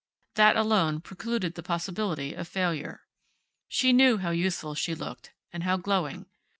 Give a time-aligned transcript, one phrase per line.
[0.33, 3.03] That alone precluded the possibility of failure.
[3.67, 6.25] She knew how youthful she looked, and how glowing.